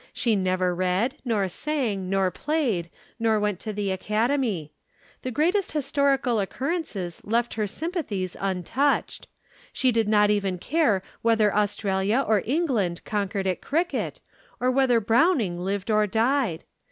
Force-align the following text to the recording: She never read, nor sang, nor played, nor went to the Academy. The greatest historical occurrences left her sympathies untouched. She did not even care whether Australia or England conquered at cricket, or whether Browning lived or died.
She 0.13 0.35
never 0.35 0.73
read, 0.73 1.17
nor 1.23 1.47
sang, 1.47 2.09
nor 2.09 2.31
played, 2.31 2.89
nor 3.19 3.39
went 3.39 3.59
to 3.59 3.71
the 3.71 3.91
Academy. 3.91 4.71
The 5.21 5.29
greatest 5.29 5.73
historical 5.73 6.39
occurrences 6.39 7.21
left 7.23 7.53
her 7.53 7.67
sympathies 7.67 8.35
untouched. 8.39 9.27
She 9.71 9.91
did 9.91 10.07
not 10.07 10.31
even 10.31 10.57
care 10.57 11.03
whether 11.21 11.53
Australia 11.55 12.25
or 12.27 12.41
England 12.47 13.03
conquered 13.05 13.45
at 13.45 13.61
cricket, 13.61 14.21
or 14.59 14.71
whether 14.71 14.99
Browning 14.99 15.59
lived 15.59 15.91
or 15.91 16.07
died. 16.07 16.63